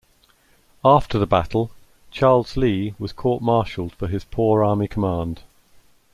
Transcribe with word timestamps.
After 0.83 1.19
the 1.19 1.27
battle, 1.27 1.69
Charles 2.09 2.57
Lee 2.57 2.95
was 2.97 3.13
court 3.13 3.43
martialed 3.43 3.93
for 3.93 4.07
his 4.07 4.23
poor 4.23 4.63
army 4.63 4.87
command. 4.87 5.43